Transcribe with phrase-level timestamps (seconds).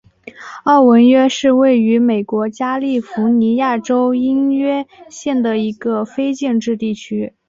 [0.63, 7.35] 奥文约是位于美国加利福尼亚州因约县的一个非建制地区。